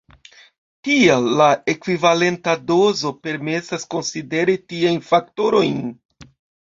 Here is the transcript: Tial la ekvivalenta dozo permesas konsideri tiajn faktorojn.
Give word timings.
Tial 0.87 1.27
la 1.41 1.49
ekvivalenta 1.73 2.55
dozo 2.71 3.11
permesas 3.27 3.87
konsideri 3.95 4.57
tiajn 4.73 4.99
faktorojn. 5.11 5.79